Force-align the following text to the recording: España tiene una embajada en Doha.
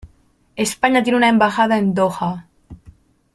España 0.55 1.03
tiene 1.03 1.17
una 1.17 1.29
embajada 1.29 1.77
en 1.77 1.93
Doha. 1.93 2.47